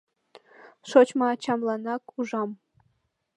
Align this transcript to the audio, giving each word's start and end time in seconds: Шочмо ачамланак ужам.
Шочмо 0.89 1.25
ачамланак 1.33 2.03
ужам. 2.17 2.49